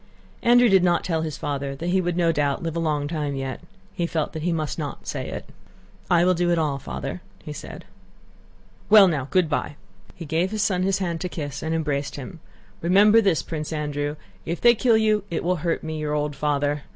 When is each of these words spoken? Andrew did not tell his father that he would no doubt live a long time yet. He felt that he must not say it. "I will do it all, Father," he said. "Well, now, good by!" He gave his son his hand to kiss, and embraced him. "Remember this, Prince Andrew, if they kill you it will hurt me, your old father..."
Andrew 0.41 0.67
did 0.67 0.83
not 0.83 1.03
tell 1.03 1.21
his 1.21 1.37
father 1.37 1.75
that 1.75 1.89
he 1.89 2.01
would 2.01 2.17
no 2.17 2.31
doubt 2.31 2.63
live 2.63 2.75
a 2.75 2.79
long 2.79 3.07
time 3.07 3.35
yet. 3.35 3.61
He 3.93 4.07
felt 4.07 4.33
that 4.33 4.41
he 4.41 4.51
must 4.51 4.79
not 4.79 5.05
say 5.05 5.29
it. 5.29 5.45
"I 6.09 6.25
will 6.25 6.33
do 6.33 6.49
it 6.49 6.57
all, 6.57 6.79
Father," 6.79 7.21
he 7.43 7.53
said. 7.53 7.85
"Well, 8.89 9.07
now, 9.07 9.27
good 9.29 9.47
by!" 9.47 9.75
He 10.15 10.25
gave 10.25 10.49
his 10.49 10.63
son 10.63 10.81
his 10.81 10.97
hand 10.97 11.21
to 11.21 11.29
kiss, 11.29 11.61
and 11.61 11.75
embraced 11.75 12.15
him. 12.15 12.39
"Remember 12.81 13.21
this, 13.21 13.43
Prince 13.43 13.71
Andrew, 13.71 14.15
if 14.43 14.59
they 14.59 14.73
kill 14.73 14.97
you 14.97 15.23
it 15.29 15.43
will 15.43 15.57
hurt 15.57 15.83
me, 15.83 15.99
your 15.99 16.13
old 16.15 16.35
father..." 16.35 16.81